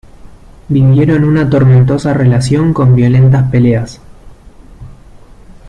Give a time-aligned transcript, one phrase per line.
[0.67, 4.01] Vivieron una tormentosa relación con violentas peleas.